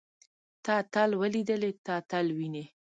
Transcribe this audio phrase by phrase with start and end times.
[0.63, 1.71] تۀ اتل وليدلې.
[1.85, 2.65] ته اتل وينې؟